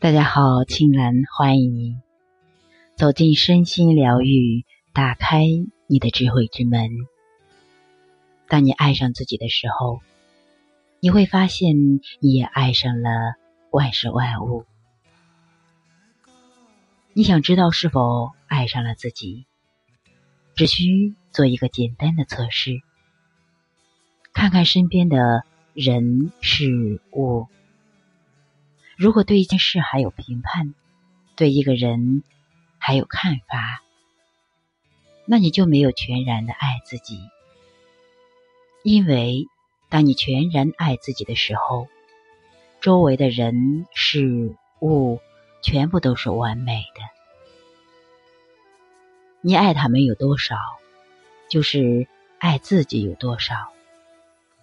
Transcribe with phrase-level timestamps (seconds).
[0.00, 2.00] 大家好，青兰欢迎您
[2.94, 5.42] 走进身心疗愈，打开
[5.88, 6.88] 你的智慧之门。
[8.46, 9.98] 当你爱上自己的时候，
[11.00, 11.74] 你会发现
[12.20, 13.10] 你也爱上了
[13.72, 14.66] 万事万物。
[17.12, 19.46] 你想知道是否爱上了自己？
[20.54, 22.80] 只需做一个简单的测试，
[24.32, 25.42] 看看身边的
[25.74, 27.48] 人事物。
[28.98, 30.74] 如果对一件事还有评判，
[31.36, 32.24] 对一个人
[32.78, 33.80] 还有看法，
[35.24, 37.20] 那你就没有全然的爱自己。
[38.82, 39.46] 因为
[39.88, 41.86] 当你全然爱自己的时候，
[42.80, 45.20] 周围的人事物
[45.62, 47.00] 全部都是完美的。
[49.42, 50.56] 你爱他们有多少，
[51.48, 52.08] 就是
[52.40, 53.54] 爱自己有多少。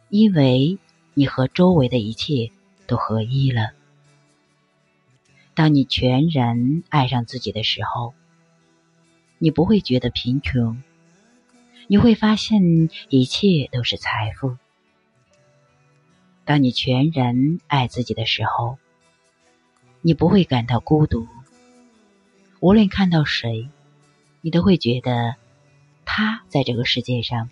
[0.10, 0.78] 因为
[1.14, 2.52] 你和周围的一切
[2.86, 3.72] 都合一了。
[5.56, 8.14] 当你全然爱上自己的时候，
[9.38, 10.84] 你不会觉得贫穷，
[11.88, 14.58] 你会发现一切都是财富。
[16.44, 18.78] 当你全然爱自己的时候，
[20.02, 21.26] 你不会感到孤独。
[22.60, 23.70] 无论看到谁，
[24.42, 25.36] 你都会觉得
[26.04, 27.50] 他在这个世界上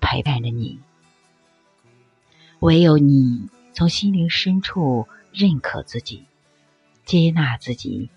[0.00, 0.78] 陪伴着你。
[2.60, 6.26] 唯有你从心灵深处认可自己。
[7.06, 8.10] 接纳自己，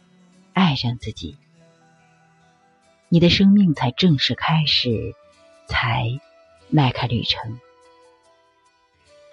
[0.53, 1.37] 爱上自己，
[3.07, 5.13] 你的生命才正式开始，
[5.67, 6.19] 才
[6.69, 7.59] 迈开旅程。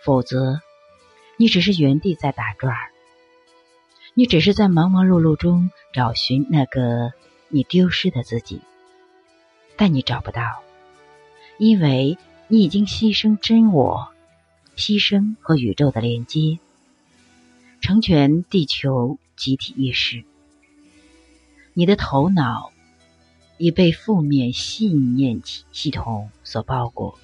[0.05, 0.61] 否则，
[1.39, 2.91] 你只是原地在打转儿，
[4.13, 7.15] 你只是在忙忙碌碌中找寻那个
[7.49, 8.61] 你丢失的自己，
[9.79, 10.63] 但你找不到，
[11.57, 14.09] 因为你已经牺牲真我，
[14.77, 16.59] 牺牲和宇宙的连接，
[17.81, 19.19] 成全地球。
[19.37, 20.25] 集体意识，
[21.75, 22.73] 你的头脑
[23.59, 25.43] 已被负面信念
[25.73, 27.19] 系统所包裹。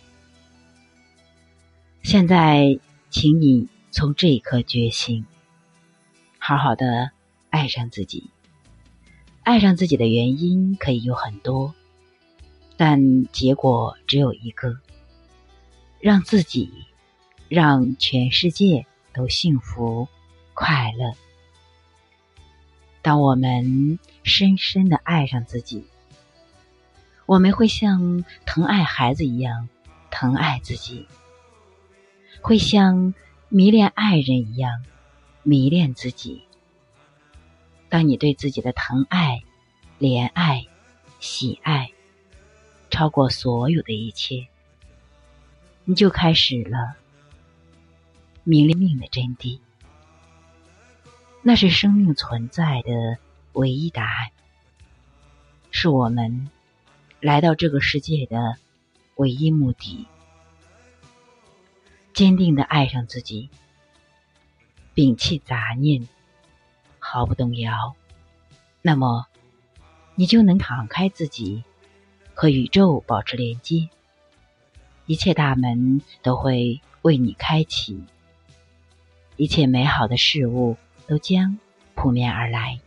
[2.03, 2.79] 现在，
[3.11, 5.25] 请你从这一刻觉醒，
[6.39, 7.11] 好好的
[7.49, 8.31] 爱上自己。
[9.43, 11.75] 爱上自己的原因可以有很多，
[12.77, 14.79] 但结果只有一个：
[16.01, 16.71] 让自己，
[17.49, 20.09] 让全世界都幸福
[20.55, 21.15] 快乐。
[23.03, 25.85] 当我们深深的爱上自己，
[27.27, 29.69] 我们会像疼爱孩子一样
[30.11, 31.09] 疼爱自己，
[32.41, 33.13] 会像
[33.49, 34.85] 迷恋爱人一样
[35.43, 36.43] 迷恋自己。
[37.89, 39.43] 当你对自己的疼爱、
[39.99, 40.65] 怜爱、
[41.19, 41.91] 喜爱
[42.89, 44.47] 超过所有的一切，
[45.85, 46.95] 你就开始了
[48.45, 49.59] 明了命的真谛。
[51.45, 53.19] 那是生命存在的
[53.55, 54.31] 唯一答案，
[55.73, 56.49] 是我们
[57.21, 58.57] 来到这个世界的
[59.17, 60.07] 唯一目的。
[62.15, 63.49] 坚定的爱上自己，
[64.95, 66.07] 摒弃杂念，
[67.01, 67.97] 毫不动摇，
[68.81, 69.27] 那么
[70.15, 71.65] 你就能敞开自己，
[72.35, 73.89] 和宇宙保持连接，
[75.07, 78.05] 一切大门都会为你开启，
[79.37, 80.77] 一切美好的事物。
[81.07, 81.59] 都将
[81.95, 82.81] 扑面而来。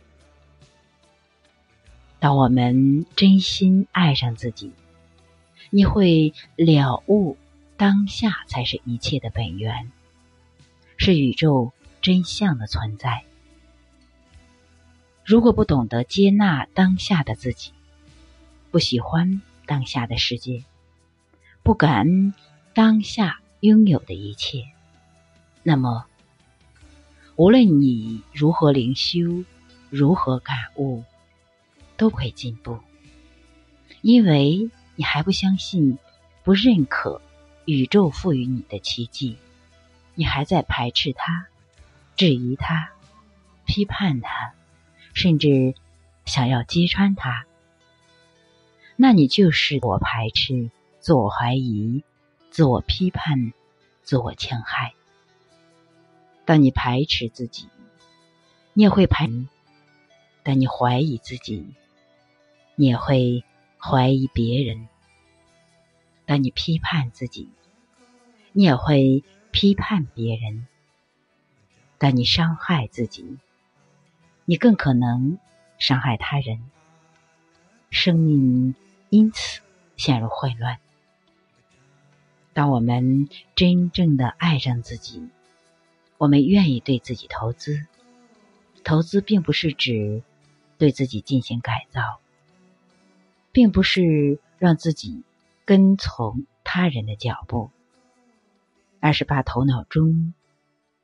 [2.18, 4.72] 当我们真心爱上自己，
[5.70, 7.36] 你会了悟
[7.76, 9.92] 当下才是一切的本源，
[10.96, 13.24] 是宇宙真相的存在。
[15.24, 17.72] 如果不懂得接纳当下的自己，
[18.70, 20.64] 不喜欢当下的世界，
[21.62, 22.34] 不感恩
[22.74, 24.64] 当下拥有的一切，
[25.62, 26.06] 那么。
[27.36, 29.44] 无论你如何灵修，
[29.90, 31.04] 如何感悟，
[31.98, 32.78] 都会进步，
[34.00, 35.98] 因为你还不相信、
[36.44, 37.20] 不认可
[37.66, 39.36] 宇宙赋予你的奇迹，
[40.14, 41.46] 你还在排斥它、
[42.16, 42.90] 质疑它、
[43.66, 44.54] 批判它，
[45.12, 45.74] 甚至
[46.24, 47.44] 想要揭穿它。
[48.96, 50.70] 那你就是我排斥、
[51.00, 52.02] 自我怀疑、
[52.48, 53.52] 自我批判、
[54.02, 54.94] 自我戕害。
[56.46, 57.68] 当你排斥自己，
[58.72, 59.48] 你也会排；
[60.44, 61.74] 当你怀疑自己，
[62.76, 63.42] 你也会
[63.78, 64.86] 怀疑别人；
[66.24, 67.50] 当你批判自己，
[68.52, 70.66] 你也会批判别人；
[71.98, 73.38] 当你伤害自己，
[74.44, 75.38] 你更可能
[75.78, 76.70] 伤害他人。
[77.90, 78.76] 生命
[79.10, 79.62] 因此
[79.96, 80.78] 陷入混乱。
[82.52, 85.28] 当我们真正的爱上自己。
[86.18, 87.86] 我们愿意对自己投资，
[88.84, 90.22] 投资并不是指
[90.78, 92.20] 对自己进行改造，
[93.52, 95.22] 并不是让自己
[95.64, 97.70] 跟从他人的脚步，
[99.00, 100.32] 而是把头脑中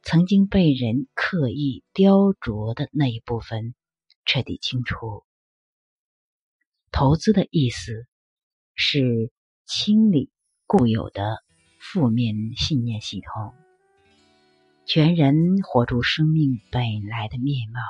[0.02, 3.74] 曾经被人刻意雕琢的那一部分
[4.24, 5.24] 彻底清除。
[6.90, 8.06] 投资的意思
[8.74, 9.30] 是
[9.66, 10.30] 清理
[10.66, 11.42] 固有的
[11.78, 13.54] 负面信念系统。
[14.84, 17.80] 全人活出生命本来的面貌，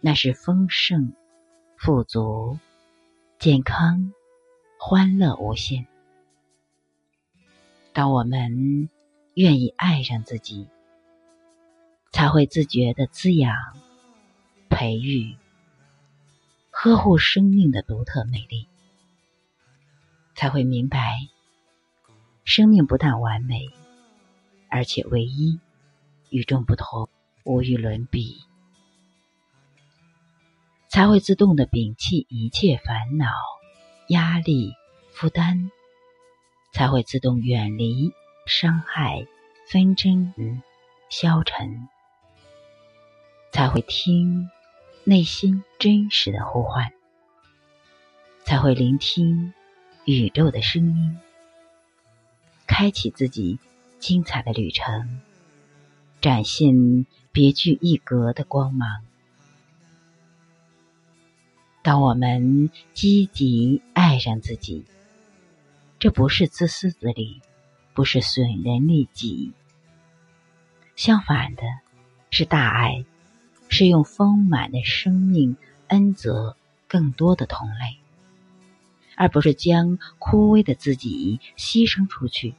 [0.00, 1.12] 那是丰盛、
[1.76, 2.58] 富足、
[3.40, 4.12] 健康、
[4.78, 5.86] 欢乐无限。
[7.92, 8.88] 当我们
[9.34, 10.68] 愿意爱上自己，
[12.12, 13.56] 才会自觉的滋养、
[14.70, 15.36] 培育、
[16.70, 18.68] 呵护生命的独特美丽，
[20.36, 21.18] 才会明白，
[22.44, 23.68] 生命不但完美。
[24.70, 25.60] 而且唯一，
[26.34, 27.08] 与众不同，
[27.44, 28.42] 无与伦比，
[30.88, 33.30] 才会自动的摒弃一切烦恼、
[34.08, 34.74] 压力、
[35.12, 35.70] 负担，
[36.72, 38.10] 才会自动远离
[38.46, 39.24] 伤害、
[39.68, 40.34] 纷争、
[41.08, 41.88] 消沉，
[43.52, 44.50] 才会听
[45.04, 46.92] 内心真实的呼唤，
[48.42, 49.54] 才会聆听
[50.04, 51.16] 宇宙的声音，
[52.66, 53.60] 开启自己。
[54.00, 55.22] 精彩的旅程，
[56.24, 59.02] 展现别具一格的光芒。
[61.82, 64.86] 当我们积极爱上自己，
[65.98, 67.42] 这不是自私自利，
[67.92, 69.52] 不是损人利己，
[70.96, 71.62] 相反的，
[72.30, 73.04] 是大爱，
[73.68, 76.56] 是用丰满的生命恩泽
[76.88, 77.98] 更多的同类，
[79.14, 82.54] 而不是将枯萎的自己牺牲出去。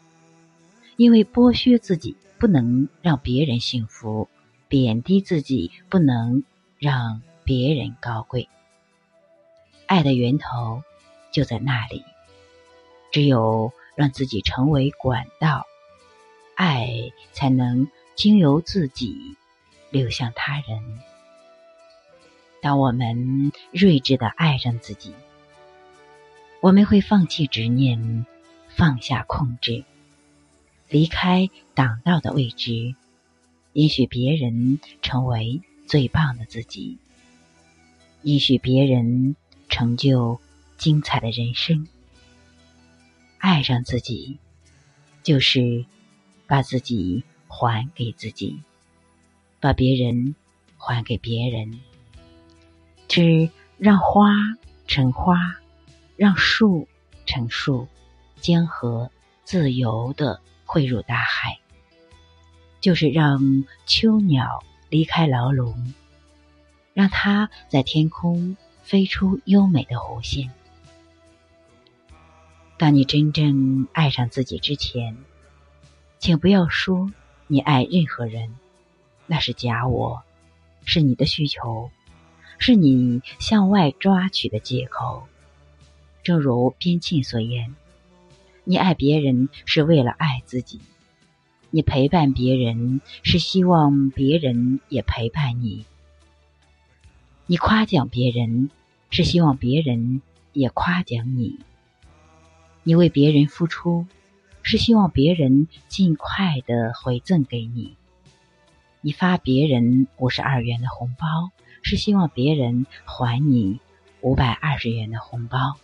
[0.97, 4.29] 因为剥削自己不能让别人幸福，
[4.67, 6.43] 贬低自己不能
[6.77, 8.47] 让别人高贵。
[9.87, 10.83] 爱的源头
[11.31, 12.05] 就在那里，
[13.11, 15.65] 只有让自己成为管道，
[16.53, 19.35] 爱才能经由自己
[19.89, 20.99] 流向他人。
[22.61, 25.15] 当我们睿智的爱上自己，
[26.61, 28.27] 我们会放弃执念，
[28.69, 29.83] 放下控制。
[30.89, 32.95] 离开挡道的位置，
[33.73, 36.97] 允许别人成为最棒的自己，
[38.23, 39.35] 允许别人
[39.67, 40.39] 成就
[40.77, 41.87] 精彩的人生。
[43.39, 44.37] 爱上自己，
[45.23, 45.85] 就是
[46.47, 48.59] 把自己还给自己，
[49.59, 50.35] 把别人
[50.77, 51.79] 还给别人，
[53.07, 54.29] 只让花
[54.87, 55.35] 成花，
[56.15, 56.87] 让树
[57.25, 57.87] 成树，
[58.39, 59.11] 江河
[59.43, 60.41] 自由的。
[60.65, 61.59] 汇入大海，
[62.81, 65.93] 就是让秋鸟离开牢笼，
[66.93, 70.51] 让它在天空飞出优美的弧线。
[72.77, 75.17] 当你真正爱上自己之前，
[76.19, 77.11] 请不要说
[77.47, 78.55] 你爱任何人，
[79.27, 80.23] 那是假我，
[80.83, 81.89] 是你的需求，
[82.57, 85.27] 是你向外抓取的借口。
[86.23, 87.75] 正如边沁所言。
[88.67, 90.81] 你爱别人是为了爱自己，
[91.69, 95.85] 你陪伴别人是希望别人也陪伴你，
[97.45, 98.71] 你夸奖别人
[99.11, 101.59] 是希望别人也夸奖你，
[102.81, 104.07] 你为别人付出
[104.63, 107.95] 是希望别人尽快的回赠给你，
[109.01, 111.51] 你发别人五十二元的红包
[111.83, 113.79] 是希望别人还你
[114.21, 115.75] 五百二十元的红包，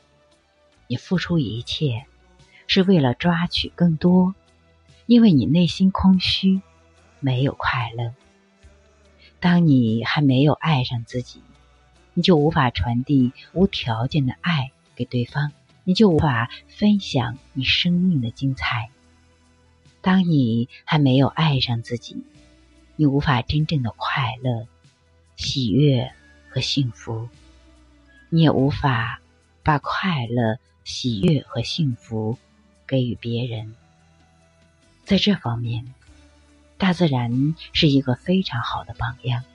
[0.88, 2.08] 你付出一切。
[2.74, 4.34] 是为了抓取更多，
[5.06, 6.62] 因为你内心空虚，
[7.20, 8.14] 没有快乐。
[9.42, 11.42] 当你还没有爱上自己，
[12.14, 15.52] 你就无法传递无条件的爱给对方，
[15.84, 18.90] 你就无法分享你生命的精彩。
[20.00, 22.24] 当你还没有爱上自己，
[22.96, 24.66] 你无法真正的快乐、
[25.36, 26.14] 喜悦
[26.48, 27.28] 和幸福，
[28.30, 29.20] 你也无法
[29.62, 32.38] 把快乐、喜悦和幸福。
[32.92, 33.74] 给予别人，
[35.06, 35.94] 在这方面，
[36.78, 39.46] 大自然是一个非常好的榜样。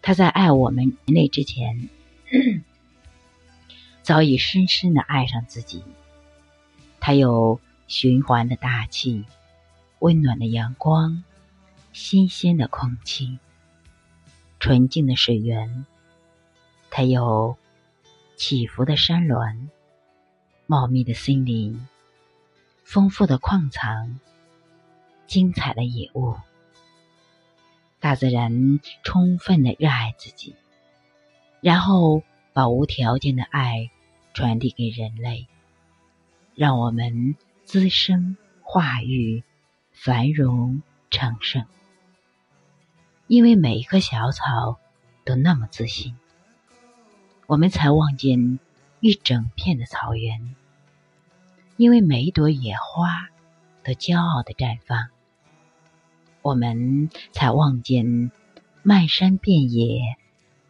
[0.00, 1.90] 他在爱我们人类之前，
[4.00, 5.84] 早已深深的爱上自己。
[6.98, 9.26] 它有循环的大气、
[9.98, 11.22] 温暖的阳光、
[11.92, 13.38] 新鲜的空气、
[14.58, 15.84] 纯净的水源。
[16.88, 17.58] 它有
[18.34, 19.68] 起伏的山峦、
[20.66, 21.86] 茂密的森林。
[22.90, 24.18] 丰富的矿藏，
[25.28, 26.34] 精彩的野物，
[28.00, 30.56] 大自然充分的热爱自己，
[31.60, 33.92] 然后把无条件的爱
[34.34, 35.46] 传递给人类，
[36.56, 39.44] 让我们滋生化育、
[39.92, 40.82] 繁荣
[41.12, 41.64] 昌盛。
[43.28, 44.80] 因为每一棵小草
[45.24, 46.16] 都那么自信，
[47.46, 48.58] 我们才望见
[48.98, 50.56] 一整片的草原。
[51.80, 53.30] 因为每一朵野花
[53.82, 55.08] 都骄傲的绽放，
[56.42, 58.30] 我们才望见
[58.82, 60.18] 漫山遍野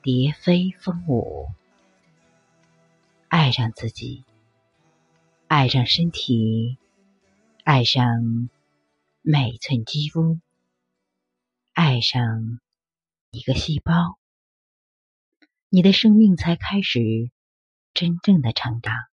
[0.02, 1.48] 蝶飞凤舞。
[3.26, 4.24] 爱上自己，
[5.48, 6.78] 爱上身体，
[7.64, 8.48] 爱上
[9.20, 10.38] 每寸肌肤，
[11.72, 12.60] 爱上
[13.32, 14.16] 一个细胞，
[15.70, 17.00] 你的生命才开始
[17.94, 19.09] 真正的成长。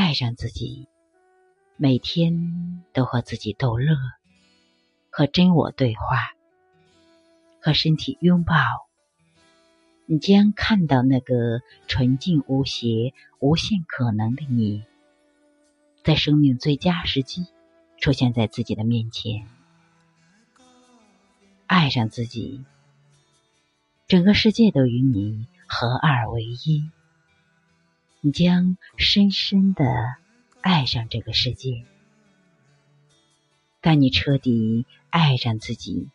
[0.00, 0.86] 爱上自己，
[1.76, 3.96] 每天都和自己逗乐，
[5.10, 6.34] 和真我对话，
[7.60, 8.54] 和身体拥抱，
[10.06, 14.84] 你将看到那个纯净无邪、无限可能的你，
[16.04, 17.46] 在生命最佳时机
[17.96, 19.48] 出现在自己的面前。
[21.66, 22.64] 爱上自己，
[24.06, 26.88] 整个世界都与你合二为一。
[28.20, 29.84] 你将深深的
[30.60, 31.84] 爱上这个世界。
[33.80, 36.08] 当你彻底爱上自己，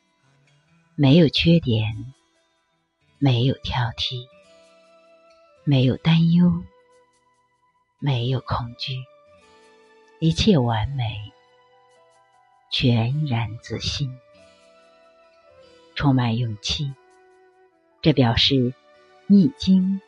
[0.95, 2.13] 没有缺点，
[3.19, 4.27] 没有挑剔，
[5.63, 6.63] 没有担忧，
[7.99, 8.97] 没有恐惧，
[10.19, 11.31] 一切完美，
[12.69, 14.13] 全然自信，
[15.95, 16.93] 充满勇气。
[18.01, 18.73] 这表示
[19.27, 20.01] 你已经。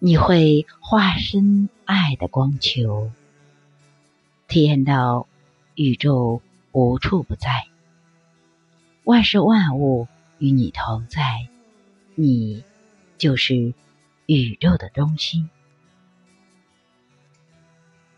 [0.00, 3.10] 你会化身爱的光球，
[4.46, 5.26] 体验到
[5.74, 6.40] 宇宙
[6.70, 7.66] 无处不在，
[9.02, 10.06] 万事万物
[10.38, 11.48] 与你同在，
[12.14, 12.62] 你
[13.16, 13.74] 就是
[14.26, 15.50] 宇宙的中心。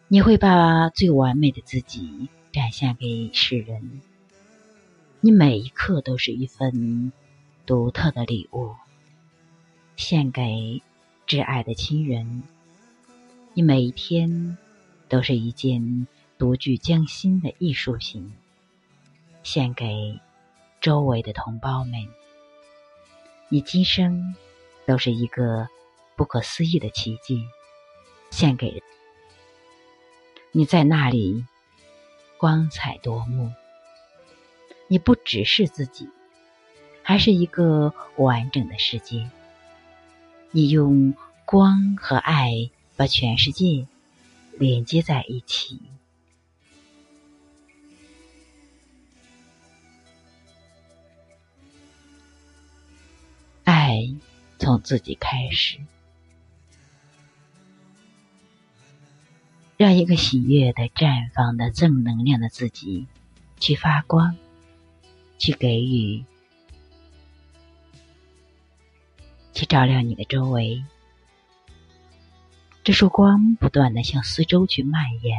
[0.09, 4.03] 你会把最完美的自己展现给世人，
[5.23, 7.11] 你每一刻都是一份
[7.65, 8.75] 独特的礼物，
[9.97, 10.83] 献给。
[11.31, 12.43] 挚爱的亲人，
[13.55, 14.59] 你每一天
[15.09, 18.35] 都是一件独具匠心的艺术品，
[19.45, 20.19] 献给
[20.81, 21.93] 周围的同胞们。
[23.49, 24.35] 你今生
[24.87, 25.69] 都是一个
[26.17, 27.45] 不可思议的奇迹，
[28.33, 28.83] 献给。
[30.51, 31.47] 你在那里
[32.39, 33.53] 光彩夺目，
[34.89, 36.09] 你不只是自己，
[37.05, 39.31] 还是一个完整的世界。
[40.53, 41.15] 你用
[41.45, 43.87] 光和爱把全世界
[44.59, 45.81] 连接在一起。
[53.63, 54.13] 爱
[54.59, 55.79] 从自己开始，
[59.77, 63.07] 让一个喜悦的、绽放的、正能量的自己
[63.61, 64.37] 去发光，
[65.39, 66.25] 去给予。
[69.61, 70.83] 去照亮你的周围，
[72.83, 75.37] 这束光不断的向四周去蔓延，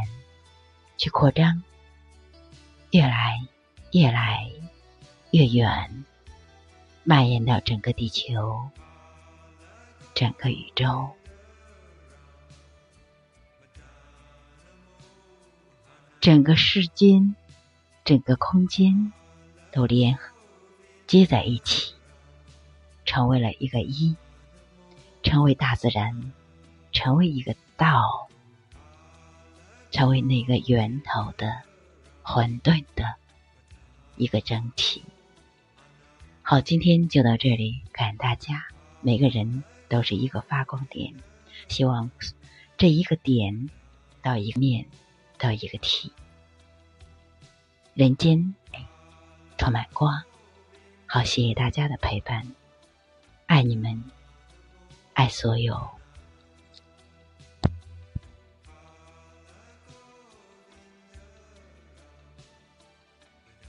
[0.96, 1.64] 去扩张，
[2.92, 3.44] 越来
[3.94, 4.48] 越来
[5.32, 6.06] 越远，
[7.04, 8.70] 蔓延到整个地球、
[10.14, 11.10] 整个宇宙，
[16.20, 17.36] 整个世间、
[18.06, 19.12] 整个空间
[19.72, 20.16] 都连
[21.08, 21.96] 接在一起。
[23.12, 24.16] 成为了一个一，
[25.22, 26.32] 成为大自然，
[26.94, 28.30] 成为一个道，
[29.92, 31.62] 成为那个源头的
[32.24, 33.16] 混沌的
[34.16, 35.04] 一个整体。
[36.42, 38.64] 好，今天就到这里，感恩大家，
[39.02, 41.14] 每个人都是一个发光点，
[41.68, 42.10] 希望
[42.78, 43.70] 这一个点
[44.22, 44.86] 到一个面
[45.38, 46.14] 到一个体，
[47.94, 48.56] 人间
[49.58, 50.24] 充满光。
[51.06, 52.56] 好，谢谢大家的陪伴。
[53.52, 54.02] 爱你们，
[55.12, 55.78] 爱所有。